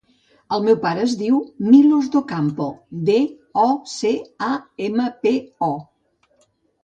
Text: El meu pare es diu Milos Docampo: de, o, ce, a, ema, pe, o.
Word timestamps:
El 0.55 0.63
meu 0.67 0.77
pare 0.85 1.01
es 1.07 1.11
diu 1.17 1.35
Milos 1.73 2.07
Docampo: 2.15 2.69
de, 3.09 3.17
o, 3.65 3.67
ce, 3.91 4.13
a, 4.49 4.49
ema, 4.89 5.05
pe, 5.27 5.35
o. 5.71 5.73